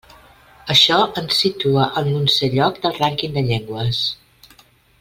Això 0.73 0.95
ens 1.21 1.41
situa 1.43 1.85
en 2.01 2.09
l'onzè 2.13 2.49
lloc 2.55 2.81
del 2.87 2.97
rànquing 2.97 3.37
de 3.37 3.45
llengües. 3.51 4.01